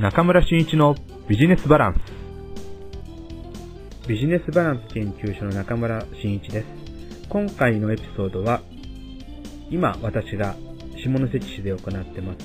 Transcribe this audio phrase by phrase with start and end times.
[0.00, 0.96] 中村真一の
[1.28, 1.94] ビジネスバラン
[4.02, 4.08] ス。
[4.08, 6.66] ビジネスバランス研究所の中村真一です。
[7.28, 8.62] 今回のエピソードは、
[9.70, 10.56] 今私が
[10.96, 12.38] 下関市で行ってます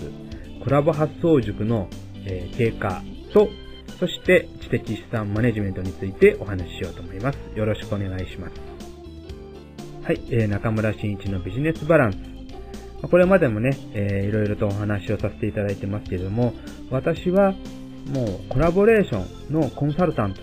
[0.65, 1.87] コラボ発想塾の、
[2.25, 3.01] え、経過
[3.33, 3.47] と、
[4.01, 7.39] そして知的資産マネジメントについてお話ししようと思います。
[7.55, 8.53] よろしくお願いします。
[10.03, 12.17] はい、えー、中村真一のビジネスバランス。
[13.07, 16.53] これまでもね、えー、いろいろとお話をさせていただいてますけれども、
[16.89, 17.53] 私は
[18.13, 20.41] もうコラボレーションのコンサルタント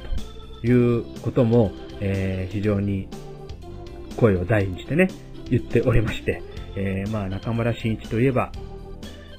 [0.61, 3.09] ということも、えー、非常に
[4.17, 5.09] 声を大にしてね、
[5.49, 6.43] 言っておりまして、
[6.77, 8.53] えー、まあ中村真一といえば、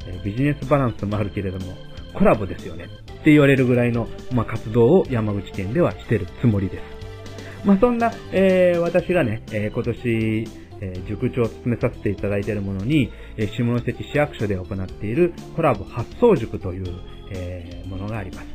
[0.07, 1.73] えビジネスバランスもあるけれども、
[2.13, 2.87] コラボですよねっ
[3.23, 7.65] て言われるぐらいの、まあ、活動を山口県ではしてるつもりです。
[7.65, 10.47] まあ、そんな、えー、私がね、えー、今年、
[10.83, 16.99] えー、塾長を務めさせていただいているものに、え下関市役所で行っているコラボ発送塾という、
[17.31, 18.47] えものがあります。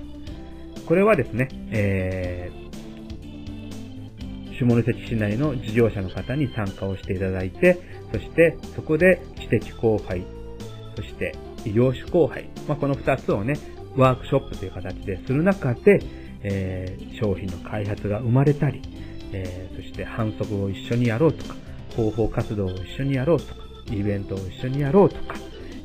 [0.86, 2.50] これはですね、え
[4.58, 7.78] 下関市内の事業者の方に参加をしていただいて、
[8.12, 10.24] そしてそこで知的後輩、
[10.96, 11.34] そして
[11.64, 13.54] 異業種後輩、まあ、この二つをね、
[13.96, 16.00] ワークショップという形でする中で、
[16.42, 18.82] えー、商品の開発が生まれたり、
[19.32, 21.56] えー、そして反則を一緒にやろうとか、
[21.90, 25.36] 広報活動を一緒にやろうとか、イベントを一緒にやろうとか、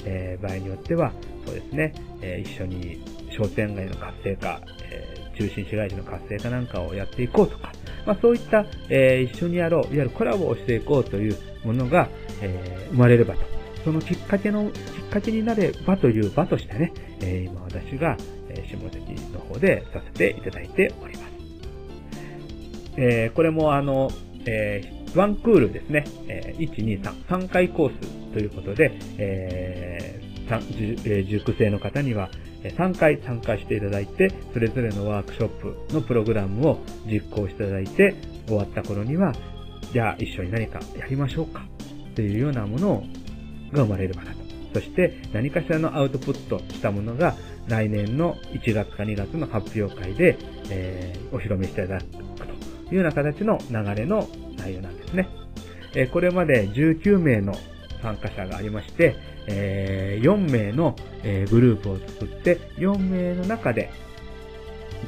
[0.06, 1.12] えー、場合によっては、
[1.46, 3.02] そうですね、えー、一緒に
[3.32, 7.72] 商店街の活性化、えー、中心市街地の活性化なんかをやっていこうとか、
[8.06, 12.10] まあそういった、え、一緒にやろう、いわゆるコラボをしていこうというものが、
[12.42, 13.42] え、生まれればと。
[13.84, 18.18] そのきっかけの、きっかけになればという場としてね、え、今私が、
[18.50, 19.00] え、下関
[19.32, 21.34] の方でさせていただいております。
[22.98, 24.10] え、これもあの、
[24.46, 32.30] え、ワンクールですね、えー、1、2、3、3回コースということで、えー、塾生の方には
[32.64, 38.16] 3回参加していただいて、それぞれのワークショップのプログラムを実行していただいて、
[38.48, 39.34] 終わった頃には、
[39.92, 41.66] じゃあ一緒に何かやりましょうか、
[42.16, 43.04] というようなもの
[43.72, 44.38] が生まれるかなと。
[44.74, 47.36] そして何かしらのアウトプットしたものが
[47.68, 50.38] 来年の1月か2月の発表会で、
[50.70, 52.06] えー、お披露目していただく
[52.48, 52.53] と。
[52.94, 55.28] いうような形の流れの内容なんですね。
[55.96, 57.54] えこれまで19名の
[58.02, 59.16] 参加者がありまして、
[59.48, 63.90] え4名の、えグループを作って、4名の中で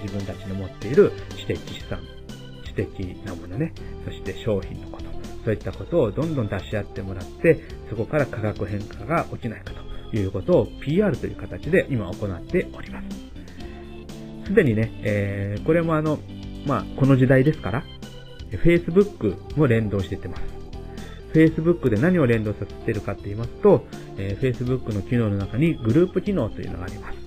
[0.02, 2.00] 自分たちの持っている知的資産、
[2.66, 3.74] 知的なものね、
[4.04, 5.06] そして商品のこと、
[5.44, 7.60] そういったことをどんどん出し合ってもらって、
[7.90, 9.74] そこから価格変化が起きないか
[10.12, 13.26] ということを PR という形で今行っております。
[14.46, 16.20] すでにね、えー、これもあの、
[16.66, 17.84] まあ、この時代ですから、
[18.52, 20.42] Facebook も連動していってます。
[21.34, 23.86] Facebook で何を連動させてるかって言いますと、
[24.18, 27.18] え、Facebook の機能の中にグループ機能というのがあります。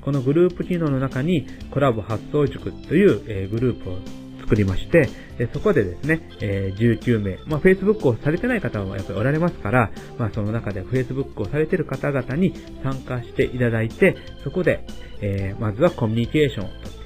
[0.00, 3.98] このグループ機能の中にコラボ発送塾という、え、グループを
[4.40, 14.84] 作りまして、でそこでですね、え、19名、まあ、Facebook をされてない方もやっぱりおられますから、まあ、その中で Facebook をされてる方々に参加していただいて、そこで、
[15.20, 17.01] え、まずはコミュニケーションをとっ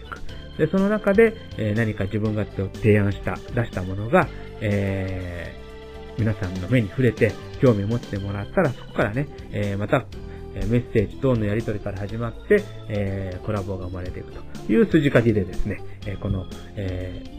[0.58, 4.28] で、その中で、え何か自分が提案した、出したものが、
[4.60, 10.06] えー、皆さんの目に触れて、興味を持ってもらったら、そこからね、え、また、
[10.54, 16.46] メッセージ等のやり取りから始まって、え、コラボが生まれていくという筋書きでですね、えこの、
[16.76, 17.35] えー、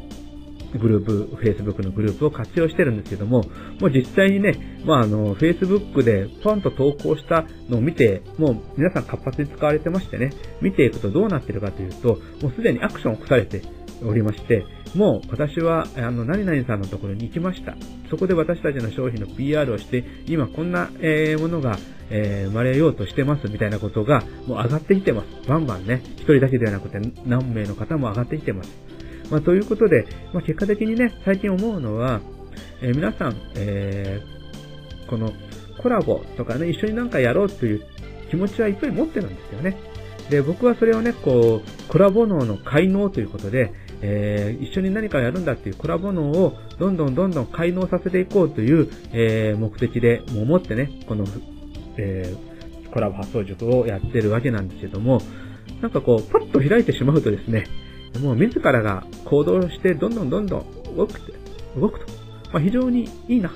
[0.74, 3.44] グループ、Facebook のグループを活用してるんですけども、
[3.80, 13.62] もう実際にね、まああの、Facebook でポンと投稿したのを見て、もう皆さん活発に使われてましてね、見ていくとどうなってるかというと、もうすでにアクションを起こされて
[14.06, 17.76] おりまして、もう私は、あの、何々さんのところに行きました。
[18.10, 21.78] そこで私たちの商品の PR をして、今こんな、えー、ものが、
[22.10, 25.48] えー、生まれようとしてますみたいなことが、もう上がってきてます。
[25.48, 28.97] バンバンね、一人だけではなくて何名の方も上がってきてます。
[29.30, 32.22] まあ、ということで、まあ、結果的にね、最近思うのは、
[32.82, 35.34] えー、皆さん、えー、この
[35.82, 37.86] コラボとかね、一緒になんかやろうという
[38.30, 39.78] 気持ちはいっぱい持ってるんですよね。
[40.30, 51.26] で、僕はそれをね、こう、コラボ脳の開能ということで、えー、一緒に何かやるんだっていうコラボ脳をどんどんどんどん開能させていこうという、えー、目的で、もう持ってね、この、
[51.98, 55.22] えー、コラボ発想塾をやってるわけなんですけども、
[55.82, 57.66] なんかこう、パッと開いてしまうとですね、
[58.22, 61.14] もう自らが行動してどんどんどんどん動く
[61.80, 62.06] 動くと。
[62.52, 63.52] まあ、非常にいいな。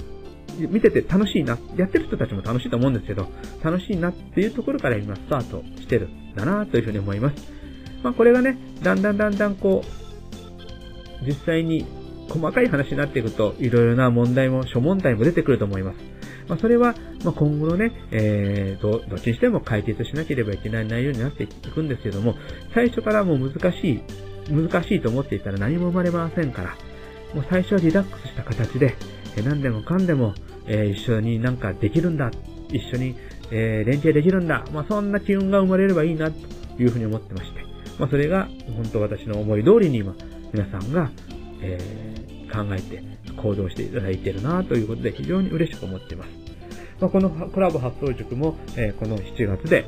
[0.57, 1.57] 見てて楽しいな。
[1.77, 3.27] やってる人たちも楽しいと思うんですけど、
[3.63, 7.51] 楽しいなっていうところから今スタートしてるんだなというふうに思います。
[8.03, 11.85] まあこれがね、だんだんだんだんこう、実際に
[12.29, 15.97] 細かい話になっていくと、いろいろな問題も、諸問題も出てくると思います。
[16.47, 22.35] まあ、それは、ま、今後のね、えー、ど、どっちにしても解決しなければいけない内容になっていくんですけども、
[22.73, 24.01] 最初からもう難しい、
[24.49, 26.77] 難しいと思っていたら何も生まれませんから、
[27.33, 28.95] もう最初はリラックスした形で、
[29.37, 30.33] え何でもかんでも、
[30.67, 32.31] え、一緒になんかできるんだ、
[32.69, 33.15] 一緒に、
[33.51, 36.37] え、連携できるんだ、まあ、そんな機運が生まれればいいな、と
[36.81, 37.61] いうふうに思ってまして、
[37.99, 40.15] まあ、それが、本当私の思い通りに今、
[40.53, 41.11] 皆さんが、
[41.61, 41.77] え、
[42.51, 43.01] 考えて
[43.37, 46.29] 行動していただいているな、ということで、非常に嬉しく思っています。
[46.99, 49.85] まあ、このコラボ発想塾も、え、この7月で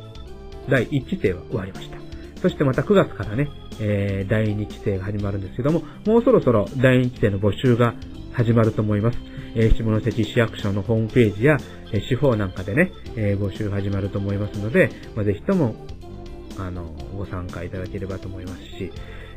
[0.70, 1.98] 第1期生は終わりました。
[2.42, 3.50] そしてまた9月からね、
[3.80, 7.96] えー、第2期生が始まるんですけども、もうそろそろ第2期生の募集が
[8.34, 9.18] 始まると思います。
[9.56, 11.58] えー、下関市役所のホームページや、
[11.92, 15.76] えー、司法なんかでね、えー、募集始まると思いますので、まあ、ぜひとも、
[16.58, 18.92] あの、ご参加いただければと思いますし、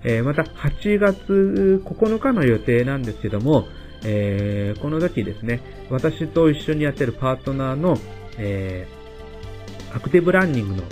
[0.05, 3.67] えー、また8月9日の予定なんですけども、
[4.05, 5.61] えー、この時ですね、
[5.91, 7.99] 私と一緒にやってるパートナーの、
[8.38, 10.83] えー、アクティブランニングの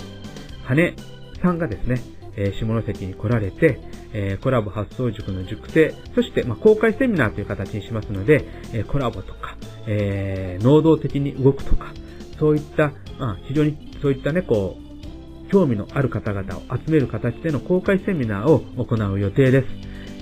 [0.63, 0.95] 羽
[1.41, 2.01] さんがですね、
[2.35, 3.79] えー、下関に来られて、
[4.13, 9.55] えー、コラボ発想塾の塾生、そして、まあ、公開セミナーという形にしますので、えー、コラボとか、
[9.87, 11.93] え、能動的に動くとか、
[12.39, 19.67] そういった、まあ、非常にそういったね、こう、興味のある方々を集める形での公開セミナーを行う予定です。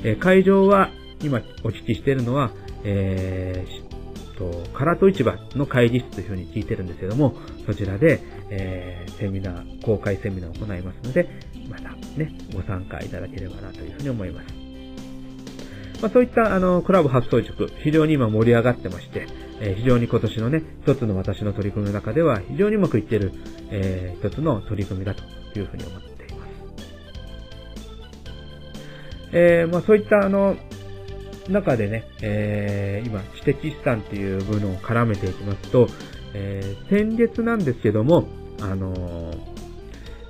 [0.04, 0.90] え、会場は、
[1.24, 2.52] 今お聞きしているのは、
[2.84, 3.84] えー、
[4.34, 8.22] と、唐戸市場の会議室というふうに聞いてるんですけども、そちらで、
[8.56, 11.28] えー、セミナー、公開セミナーを行いますので、
[11.70, 14.46] またね、ご参加いただければなというふうに思います。
[16.02, 19.28] まあ、そういったあのコラボ発想塾、非常に今盛り上がってまして、
[19.60, 23.32] えー、非常に今年のね、一つの私の取り組みの中では非常にうまくいっている、
[23.72, 25.24] えー、一つの取り組みだと
[25.58, 26.50] いうふうに思っています。
[29.32, 30.58] えー、まあそういったあの、
[31.50, 35.88] 中でね、えー、今、知的資産っていう部分を絡めていきますと、
[36.34, 38.28] えー、先月なんですけども、
[38.64, 39.34] あのー、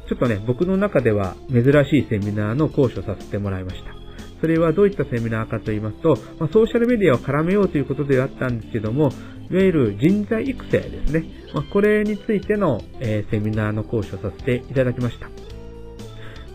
[0.08, 3.94] ちょっとね、僕の中では珍しいセミナーの講師をさせてもらいました。
[4.42, 9.12] それはどういったセミナーかと言いますと、まあ、ソーシャルメディアを絡めようということであったんですけども、
[9.50, 11.24] いわゆる人材育成ですね。
[11.54, 15.30] まあ、これについての、えー、セミナーの講師をさせていただきました。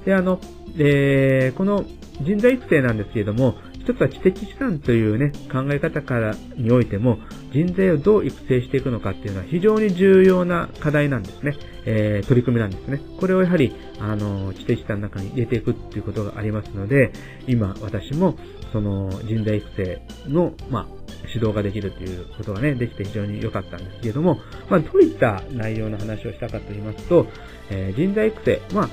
[0.05, 0.41] で、あの、
[0.77, 1.85] えー、この
[2.21, 3.55] 人材育成なんですけれども、
[3.89, 7.19] 一つは知的資産というね、考え方からにおいても、
[7.55, 11.57] 人材をどう育成していくのかっていうのは非常に重要な課題なんですね。
[11.87, 13.01] えー、取り組みなんですね。
[13.19, 17.13] これをやはり、あの、知的資産の中に入れていくっていうことがありますので、
[17.47, 18.37] 今私も、
[18.73, 20.87] その人材育成の、まあ、
[21.27, 24.39] 指導ができるということがね、できて非常に良かったんですけれども、
[24.69, 27.27] まあ、どういった内容の話をしたかと言いますと、
[27.71, 28.91] えー、人材育成、ま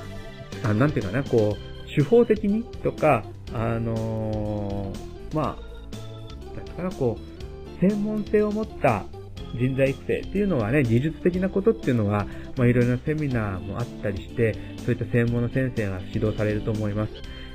[0.64, 9.04] あ、あなんていうかな、こう、手法的にとか、あのー、まあ、だからこう、専門性を持った
[9.54, 12.26] 人材育成っていうのはね、技術的なことっていうのは、
[12.56, 14.54] まあいろいろなセミナーもあったりして、
[14.84, 17.12] そういった専門の先生が指導されると思います。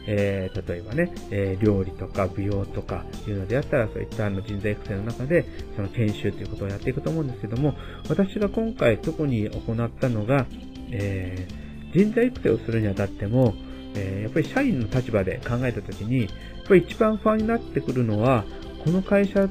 [0.07, 5.45] えー、例えばね、えー、料理とか美容とかいうのであったら、そういったあの人材育成の中で、
[5.75, 7.75] その研修ということをやっていくと思うんですけども、
[8.09, 10.45] 私が今回特に行ったのが、
[10.91, 13.53] えー、人材育成をするにあたっても、
[13.95, 16.29] えー、やっぱり社員の立場で考えたときに、やっ
[16.67, 18.45] ぱり一番不安になってくるのは、
[18.83, 19.49] この会社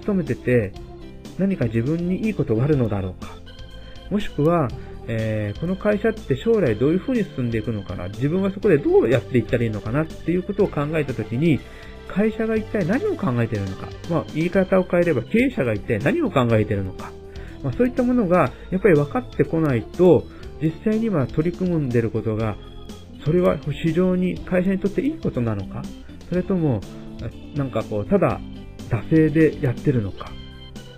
[0.00, 0.72] 勤めてて、
[1.38, 3.34] 何か自分にいいことがあるのだろうか。
[4.10, 4.68] もしくは、
[5.06, 10.04] えー、この会社って将来どういう風に進んでいくのかな、自分はそこでどうやっていったらいいのかな。
[10.04, 11.60] っていうことを考えたときに、
[12.08, 17.10] 会社が一体何を考えているのか、まあ、言い方を変えれば経営者が一体何を考えているのか、
[17.62, 20.24] まあ、そういったものがやっぱり分かってこないと、
[20.62, 22.56] 実際には取り組んでいることが
[23.24, 25.82] それは非常に会社にとっていいことなのか？
[26.28, 26.80] それとも、
[27.54, 28.40] なんかこう、ただ、
[28.90, 30.30] 惰性でやってるのか？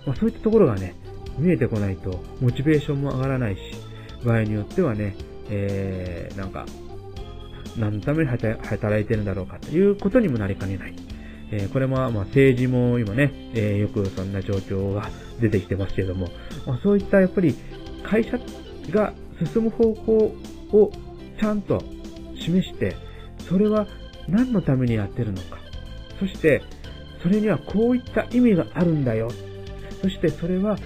[0.05, 0.95] まあ、そういったところがね、
[1.37, 3.61] 見えてこないと、モチベーションも上がらないし、
[4.25, 5.15] 場合によってはね、
[5.49, 6.65] えー、なんか、
[7.77, 9.59] 何のために働いてるんだろうか？
[9.59, 10.93] ということにもなりかねない。
[11.49, 16.27] えー、これも、まあ、政治も今ね、えー、よくそんな状況が出てきてますけれども、
[16.65, 17.55] まあ、そういったやっぱり
[18.03, 18.37] 会社
[18.89, 19.13] が
[19.53, 20.35] 進む方向
[20.73, 20.91] を
[21.39, 21.81] ちゃんと
[22.47, 22.95] 示して、
[23.49, 23.87] それは
[24.27, 25.59] 何のためにやってるのか。
[26.19, 26.61] そして、
[27.21, 29.29] それにはこういった意味があるんだよ。
[30.01, 30.77] そしてそれは、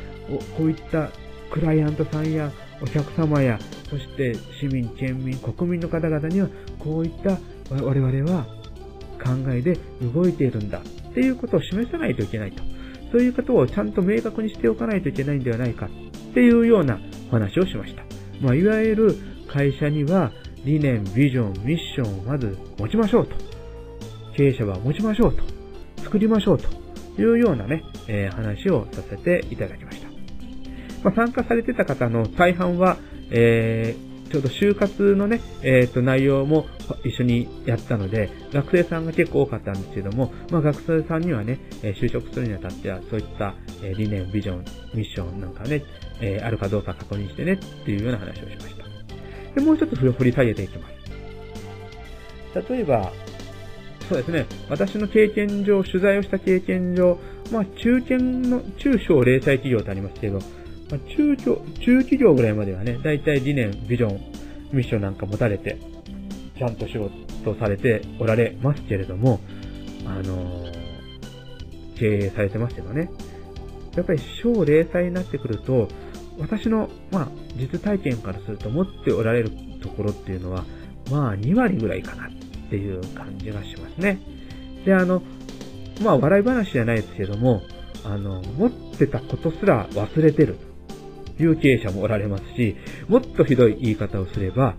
[0.57, 1.09] こういった
[1.51, 2.51] クライアントさんや
[2.81, 6.47] お客様や、そして市民、県民、国民の方々には、
[6.79, 7.37] こういった
[7.69, 8.45] 我々は
[9.23, 9.77] 考えで
[10.13, 12.63] 動いているんだっていうことを示さないといけないと。
[13.11, 16.97] そういうことをちゃんと明確にしておかないといけないんではないかっていうような
[17.29, 18.03] お話をしました。
[18.41, 19.15] まあ、いわゆる
[19.47, 20.31] 会社には
[20.65, 23.35] 理念、ビジョン、ミッションをまず持ちましょうと。
[24.35, 25.43] 経営者は持ちましょうと。
[26.03, 30.07] 作りましょうというようなね、えー、話をさせていただきました。
[31.03, 32.97] まあ、参加されてた方の大半は、
[33.31, 36.67] えー、ちょうど就活のね、えっ、ー、と、内容も
[37.03, 43.55] 一緒にやったので、学生さんが結構多かったんですけども、まあ、学生さんにはね、就職するにあたっては、そういった
[43.97, 45.83] 理念、ビジョン、ミッションなんかね、
[46.21, 48.80] え、あるかどうか確認してね、っていうような話をしました。
[49.55, 50.93] で、もう一つ振り下げていきます。
[52.69, 53.11] 例えば、
[54.09, 54.45] そうですね。
[54.69, 57.17] 私の経験上、取材をした経験上、
[57.51, 64.19] まあ、中堅の、中小零細企業ってありますけど、まあ、中小、中企業ぐらいまではね、だいたい理念、ビジョン、
[64.73, 65.77] ミッションなんか持たれて、
[66.57, 69.39] ちゃんと仕事されておられますけれども、
[70.05, 70.71] あのー、
[71.97, 73.09] 経営されてますけどね。
[73.95, 75.87] やっぱり小零細になってくると、
[76.41, 80.65] 私の、まあ、実体験からすると持っておられるところっていうのは、
[81.09, 82.31] まあ、2割ぐらいかなっ
[82.69, 84.19] ていう感じがしますね。
[84.85, 85.21] で、あの、
[86.01, 87.61] まあ、笑い話じゃないですけども、
[88.03, 90.57] あの、持ってたことすら忘れてる
[91.37, 92.75] という経営者もおられますし、
[93.07, 94.75] もっとひどい言い方をすれば、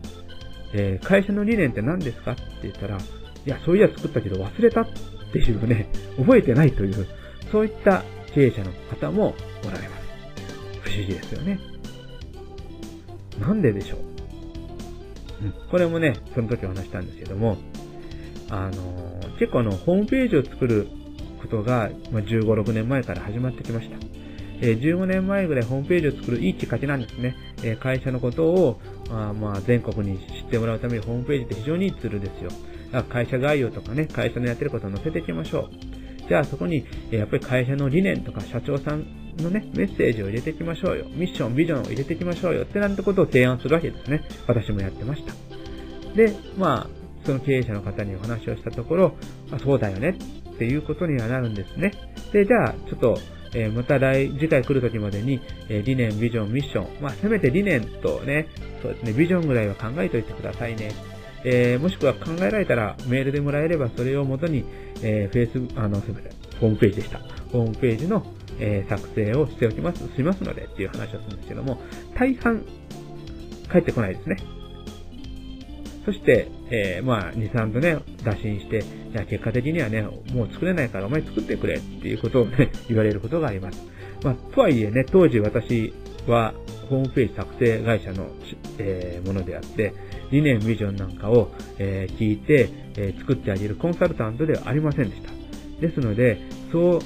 [0.75, 3.01] えー、会社の理念って何ですかって言ったら、い
[3.45, 4.87] や、そういや作ったけど忘れたっ
[5.33, 5.89] ていうね、
[6.19, 7.07] 覚えてないという、
[7.53, 8.03] そういった
[8.35, 10.02] 経営者の方もおられます。
[10.93, 11.59] 不思議ですよね。
[13.41, 14.01] なんででしょう、
[15.45, 17.57] うん、これもね、その時お話したんですけども、
[18.51, 20.89] あのー、結構あの、ホームページを作る
[21.41, 23.97] ことが、まあ、15、6年前から始まってきました。
[24.61, 27.35] えー、15年前ぐらいホームページを作るいいきっかけなんですね。
[27.65, 28.81] えー、会社のことを、
[29.11, 32.51] あまあ、全国に知ってもらうためにホームページって非常にいいツールですよ。
[33.09, 35.92] 会社概要とかね、会社のやってることを載せていきましょう。
[36.29, 39.05] じゃあそこに、やっぱり会社の理念とか社長さん
[39.39, 41.07] のね、メッセージを入れていきましょうよ。
[41.15, 42.63] ミッション、ビジョンを入れていきましょうよ。
[42.63, 44.23] ってなんてことを提案するわけですね。
[44.47, 45.35] 私もやってました。
[46.15, 49.15] で、まあ、その経営者の方にお話をしたところ、
[49.51, 50.17] あそうだよね
[50.55, 51.93] っていうことにはなるんですね。
[52.33, 53.19] で、じゃあ、ちょっと、
[53.55, 58.49] えー、また来、次回来る時までに、えー、理念、ビジョン、ミッション、まあ、せめて理念とね、
[58.83, 60.91] そうですね、ビジョンぐらいは考えておいてくださいね。
[61.45, 64.65] えー、もしくは考えられたらメールでもらえればそれをもとに、
[65.03, 67.19] えー、フェイス、あの、すみません、ホームページでした。
[67.53, 68.25] ホームページの、
[68.59, 71.79] えー、作成をしておきます、しますのでっていう話をするんですけども、
[72.15, 72.65] 大半、
[73.71, 74.37] 帰ってこないですね。
[76.05, 78.83] そして、えー、まあ、2、3度ね、打診して、
[79.13, 83.81] じゃあ結果的にはね、もう作れないからお前作ってくれっていうことをね、 言われることがあります。
[84.25, 85.93] まあ、とはいえね、当時私
[86.27, 86.55] は
[86.89, 88.27] ホームページ作成会社の、
[88.79, 89.93] えー、ものであって、
[90.33, 95.31] 理念、ビジョンなんかを、えー、聞いて、えー、作ってあげるコンサルタントではありませんでした。
[95.81, 96.39] ですので、
[96.73, 97.01] そう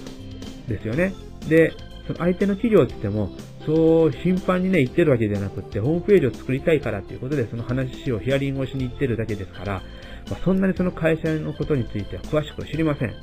[0.69, 1.13] ですよね。
[1.49, 1.73] で、
[2.07, 3.31] その相手の企業って言っても、
[3.67, 9.83] そう頻繁にね、言ってるわけじゃなくって、ホームページを作りたいからっていうことで、その話をヒアリングをしに行ってるだけですから、
[10.31, 13.15] まあ、そんなにその会社のことについては詳しく知りません。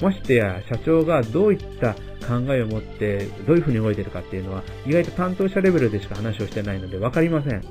[0.00, 7.62] ましてや、社長がどういった考えを持って、どういうふうに動いてるかっていうのは、意外と担当者レベルでしか話をしてないので分かりません。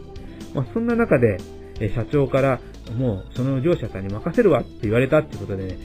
[0.53, 1.38] まあ、そんな中で、
[1.79, 2.60] え社長から、
[2.98, 5.77] もうその業者さんに任せるわって言われたってことでね、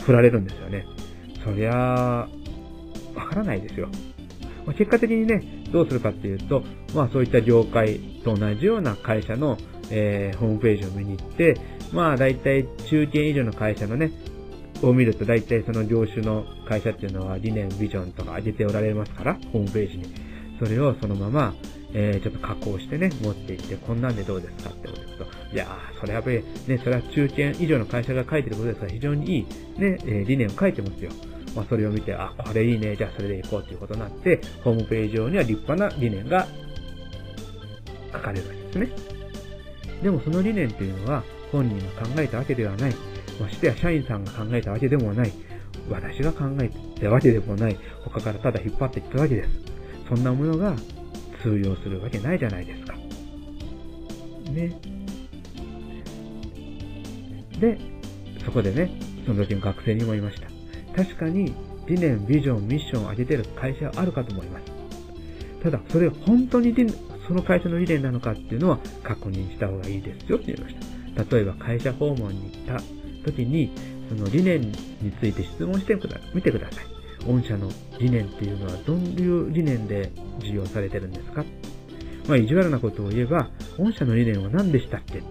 [0.00, 0.86] 振られるんですよね。
[1.44, 2.28] そりゃあ、
[3.14, 3.88] わからないですよ。
[4.66, 6.62] まあ、結果的にね、どうするかっていうと、
[6.94, 9.56] まあそういった業界と同じような会社の、
[9.90, 11.58] えー、ホームページを見に行って、
[11.92, 14.10] まあ大体中堅以上の会社のね、
[14.82, 20.04] を見ると大体その業種の会社っていうのは理念、ビジョンとか上げておられますから、ホームページに。
[20.58, 21.54] それをそのまま、
[21.94, 29.46] えー、ちょっと加工してね、持っていって、こんなんでどうですかってことですと、いやー、それはやっぱりね、それは中堅以上の会社が書いてることですから、非常にいい、
[29.80, 31.10] ね、え、理念を書いてますよ。
[31.56, 36.46] まあ、それを見て、あ、これいいね、じゃあそれで行こうということになって、ホームページ上には立派な理念が
[38.12, 39.18] 書かれるわけですね。
[40.02, 42.94] でもその理念というのは本人が考えたわけではない。
[43.40, 45.32] ましてや社員さんが考えたわけでもない。
[45.88, 47.78] 私が考えたわけでもない。
[48.04, 49.50] 他からただ引っ張ってきたわけです。
[50.08, 50.74] そんなものが
[51.42, 52.94] 通用するわけないじゃないですか。
[54.52, 54.72] ね。
[57.60, 57.78] で、
[58.44, 58.90] そこでね、
[59.26, 60.48] その時の学生にも言いました。
[60.96, 61.54] 確かに
[61.86, 64.64] 理念、ビジョン、ミッションを上げてる会社はあるかと思います。
[65.62, 66.74] ただ、それ本当に
[67.26, 70.76] その会社の理念なのかっていうのは確認した方がいいですよって言いまし
[71.14, 71.36] た。
[71.36, 72.82] 例えば会社訪問に行った
[73.24, 73.70] 時に、
[74.08, 74.72] その理念に
[75.20, 75.94] ついて質問して
[76.32, 76.97] みてください。
[77.28, 77.68] 御社の
[78.00, 81.44] 理念っていうのはどういう理念で授業されてるんですか？
[82.26, 85.18] まあ、意地悪なことを言えば、御社の理念は何でしたっけ？
[85.18, 85.22] っ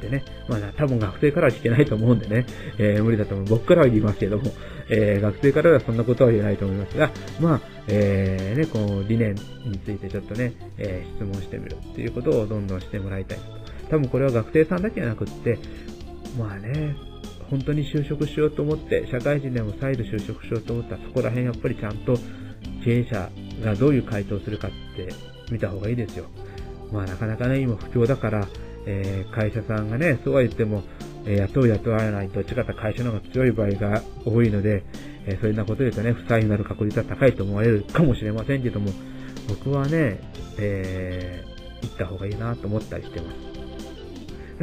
[0.00, 2.46] てね、まあ多分学生からは聞けないと思うんでね、
[2.78, 3.46] えー、無理だと思う。
[3.46, 4.44] 僕からは言いますけども、
[4.90, 13.44] えー、学生からはそんなことは言えないと思いますが、まあ、えー、ね、こう、理念についてちょっとね、えー、質問してみるっていうことをどんどんしてもらいたいと。
[13.90, 15.58] 多分これは学生さんだけじゃなくって、
[16.38, 16.96] まあね、
[17.50, 22.16] 本当に就職しようと思って、社会人でも再度就職しようと思ったら、そこら辺やっぱりちゃんと
[22.84, 23.30] 経営者
[23.62, 25.12] がどういう回答するかって
[25.50, 26.26] 見た方がいいですよ。
[26.92, 28.46] まあなかなかね、今不況だから、
[28.86, 30.82] えー、会社さんがね、そうは言っても、
[31.26, 34.82] えー、雇う雇わない、どっちかと会社の方が強い場合が多いので、
[35.26, 38.90] えー、そういうなこと言うとね、不採用になる確率は高いと思われるかもしれませんけども、
[39.48, 40.20] 僕はね、
[40.58, 43.53] えー、行った方がいいなと思ったりしてます。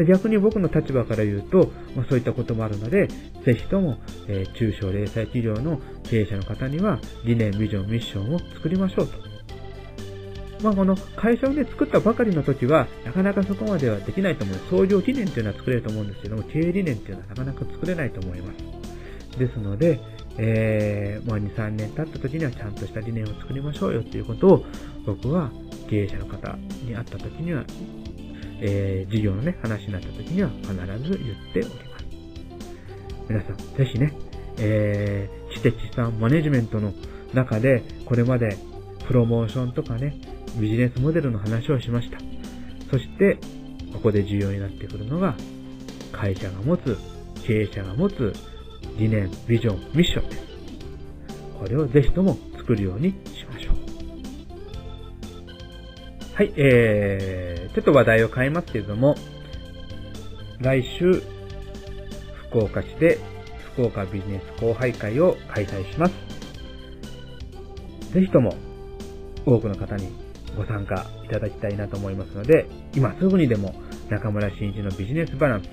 [0.08, 3.08] 逆に僕の立場から言うと、まあ、そういったこともあるので、
[3.46, 9.32] ぜひとも、えー、中小零細企業の経営者の方には理念、ビジョン、ミッションを作りましょうと。
[10.64, 14.58] まあ、この会社をね、作ったばかりの時は、なかなかそこまではできないと思う。
[14.70, 19.40] 創業理念っていうのは作れると思うんですけども、経営理念っていうのはなかなか作れないと思います。
[19.40, 20.00] ですので、
[20.38, 24.66] えー、まあ、2、3年経った時にはちゃんとした理念を作りましょうよっていうことを、
[25.06, 25.50] 僕は
[25.90, 26.56] 経営者の方
[26.86, 27.64] に会った時には、
[28.62, 32.06] えー、事業のね、話になった時には必ず言っております。
[33.28, 34.14] 皆さん、ぜひね、
[34.60, 36.94] えー、知的資産マネジメントの
[37.34, 38.58] 中で、これまで
[39.08, 40.16] プロモーションとかね、
[40.60, 42.20] ビジネスモデルの話をしました。
[42.92, 43.40] そして、
[43.94, 45.36] ここで重要になってくるのが、
[46.12, 46.98] 会社が持つ、
[47.44, 48.34] 経営者が持つ
[48.98, 50.42] 理念、ビジョン、ミッションです。
[51.60, 53.16] これをぜひとも作るように
[56.42, 59.14] はい、えー、ちょっと話題を変えますけれども、
[60.60, 61.22] 来週、
[62.50, 63.20] 福岡市で
[63.76, 66.14] 福岡ビジネス後輩会を開催します。
[68.12, 68.56] ぜひとも
[69.46, 70.10] 多くの方に
[70.58, 73.76] ご参加いただきたいなと思いますので、今すぐにでも
[74.10, 75.70] 中村真一のビジネスバランス、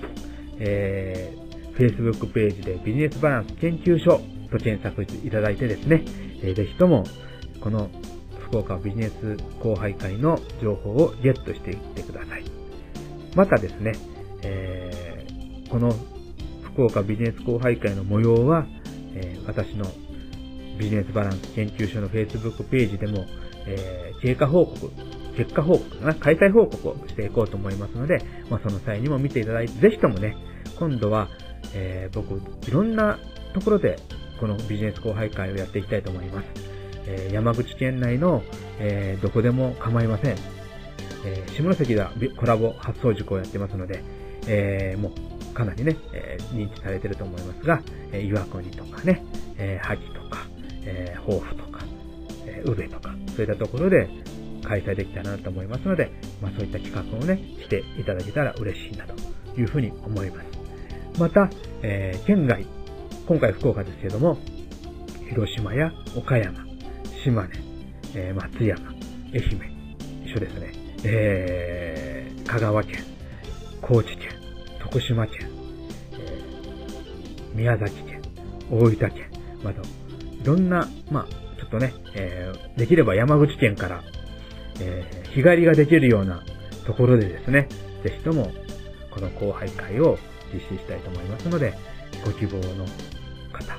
[0.59, 4.21] えー、Facebook ページでビジネスバランス研究所
[4.51, 6.03] と検索いただいてですね、
[6.43, 7.05] えー、ぜひとも
[7.59, 7.89] この
[8.49, 12.43] 福岡ビジネス後輩会の情報をゲットしていってください。
[13.35, 13.93] またですね、
[14.41, 15.93] えー、この
[16.63, 18.65] 福岡ビジネス後輩会の模様は、
[19.13, 19.85] えー、私の
[20.79, 23.25] ビジネスバランス研究所の Facebook ページでも、
[23.67, 24.91] えー、経過報告、
[25.37, 30.35] 結果報告かな、開催報告をしていこうと思いますので、まあ、その際にも見ていただいて、ぜひともね、
[30.79, 31.29] 今度は、
[31.75, 33.19] えー、僕、いろんな
[33.53, 33.97] ところで、
[34.39, 36.68] このビジネス後輩会をやっていきたいと思います。
[37.09, 38.43] え、山口県内の、
[38.79, 40.35] え、どこでも構いません。
[41.25, 44.03] え、下関がコラボ発送塾をやってますので、
[44.47, 45.11] え、も
[45.51, 49.23] うかなりね、え、認知されてると思いますが、え、岩国とかね、
[49.57, 50.45] えー、萩とか、
[50.85, 51.83] えー、豊富とか、
[52.45, 54.07] え、宇部とか、そういったところで
[54.63, 59.15] 開催できたらなと思いますので、まあそういった企画をね、していただけたら嬉しいなと
[59.59, 61.19] いうふうに思います。
[61.19, 61.49] また、
[61.81, 62.65] えー、県外、
[63.27, 64.37] 今回福岡ですけども、
[65.29, 66.68] 広島や岡山、
[67.23, 67.49] 島根、
[68.15, 68.95] えー、松山、愛
[69.33, 73.03] 媛、一緒ですね、えー、香川県、
[73.81, 74.29] 高知県、
[74.79, 75.49] 徳島県、
[76.17, 76.41] え、
[77.53, 78.21] 宮崎県、
[78.71, 79.29] 大分県、
[79.63, 79.85] また、い
[80.45, 81.25] ろんな、まあ、
[81.59, 84.01] ちょっとね、えー、できれば山口県から、
[84.79, 86.41] えー、日帰りができるような
[86.85, 87.67] ところでですね、
[88.03, 88.51] ぜひとも、
[89.11, 90.17] この後輩会を
[90.53, 91.73] 実施したいと思いますので、
[92.23, 92.85] ご希望の
[93.51, 93.77] 方、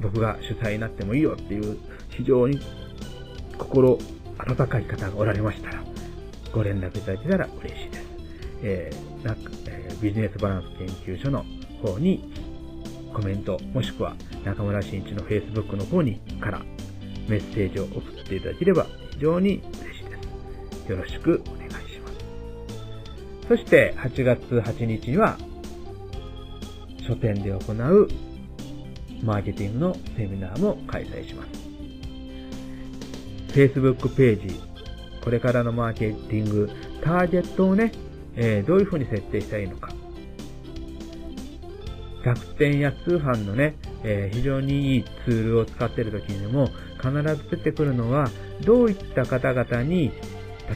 [0.00, 1.78] 僕が主催になってもいいよっていう
[2.16, 2.60] 非常に
[3.58, 3.98] 心
[4.38, 5.84] 温かい方がおられましたら、
[6.52, 8.06] ご連絡いただけたら嬉しいです。
[8.62, 11.44] えー、なえー、ビジネスバランス研究所の
[11.82, 12.32] 方に
[13.12, 16.60] コメント、もしくは中村真一の Facebook の方にから
[17.28, 20.18] メッセージを送っていただければ非常に嬉しいで
[20.86, 20.90] す。
[20.90, 23.48] よろしくお願いします。
[23.48, 25.36] そして8月8日には
[27.06, 28.08] 書店で行う
[29.22, 31.65] マーケティングのセミナーも開催します。
[33.56, 34.60] Facebook ページ、
[35.24, 36.68] これからのマーケティング、
[37.02, 37.90] ターゲットをね、
[38.34, 39.94] えー、どういうふうに設定したらいいのか。
[42.22, 46.68] 楽天や通販のね、えー、非常にいいツールを使っている時にも
[47.00, 48.28] 必ず出てくるのは、
[48.62, 50.12] どういった方々に、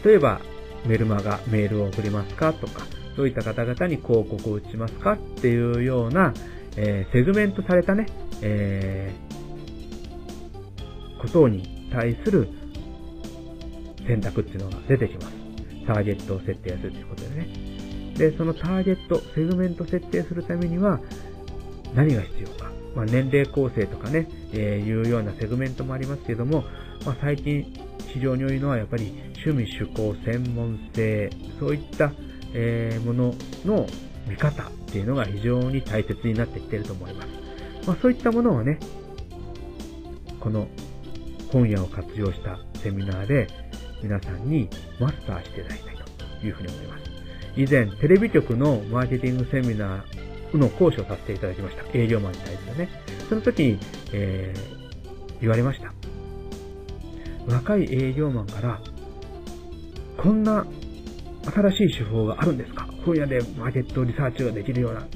[0.02, 0.40] 例えば
[0.86, 2.54] メルマガ、メールを送りますか？
[2.54, 5.12] とか、どういった方々に広告を打ちますか？
[5.12, 6.32] っていうような、
[6.76, 8.06] えー、セグメントされたね、
[8.40, 12.48] えー、ことに対する
[14.10, 15.26] 選択っていうのが出てきます。
[15.86, 17.48] ターゲットを設定するということでね。
[18.16, 21.00] で、そのターゲット、セグメント設定するためには
[21.94, 22.70] 何が必要か。
[22.96, 26.64] まあ、年齢構成とかね、えー、いうようなセグメントもありますけども、
[27.06, 27.72] まあ、最近
[28.08, 29.12] 非常に多いのはやっぱり
[29.44, 32.12] 趣味、趣向、専門性、そういった、
[32.52, 33.86] えー、ものの
[34.28, 37.28] 見方っていうのが非常に大切になってきてると思います。
[37.86, 38.80] まあ、そういったものをね、
[40.40, 40.66] この
[41.52, 43.46] 本屋を活用したセミナーで
[44.02, 45.96] 皆さんにマスターしていただきたい
[46.40, 47.04] というふうに思います。
[47.56, 51.84] 以前、テレビ局のマーケティングセミナーの講師をさせていただきました。
[51.92, 52.88] 営業マンに対するね。
[53.28, 53.78] その時に、
[54.12, 55.92] えー、言われました。
[57.48, 58.80] 若い営業マンから、
[60.16, 60.66] こんな
[61.72, 62.86] 新しい手法があるんですか？
[63.04, 65.06] 本屋でマーケットリサーチができるような、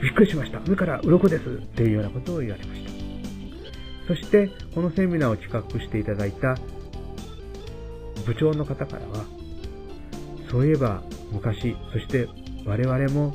[0.00, 0.60] びっくりしました。
[0.60, 2.90] 目から鱗ですっていうようなことを言われました。
[4.08, 6.56] そして、このセミナーを企画していただいた
[8.24, 9.24] 部長の方からは、
[10.50, 12.28] そういえば昔、そして
[12.64, 13.34] 我々も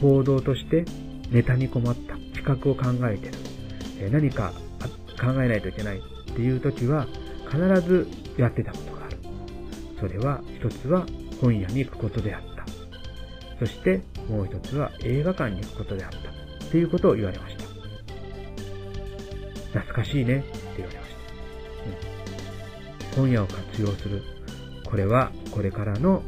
[0.00, 0.84] 報道として
[1.30, 3.34] ネタに困った企画を考えてる、
[4.00, 4.52] え何か
[5.20, 6.00] 考えないといけないっ
[6.34, 7.06] ていう時は
[7.46, 9.18] 必ずやってたことがある。
[9.98, 11.06] それは一つは
[11.40, 12.64] 本屋に行くことであった。
[13.58, 16.18] そしてもう一つは映画館に行くことであった。
[16.68, 17.64] っていうことを言われました。
[19.80, 21.16] 懐かしいねって言われました。
[22.10, 22.17] うん、
[23.18, 24.22] 本屋を活用する。
[24.84, 26.22] これはこれからの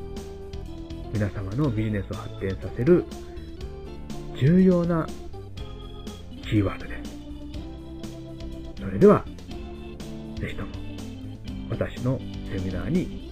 [1.12, 3.04] 皆様のビジネスを発展させる
[4.40, 5.06] 重要な
[6.42, 7.10] キーワードです。
[8.80, 9.24] それでは、
[10.40, 10.68] ぜひとも
[11.70, 12.18] 私の
[12.50, 13.30] セミナーに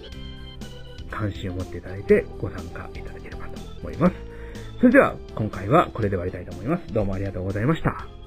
[1.10, 4.14] 関心を持っていただいてご参加いただければと思います。
[4.78, 6.94] それでは今回はこれで終わりたいと思います。
[6.94, 8.17] どうもありがとうございました。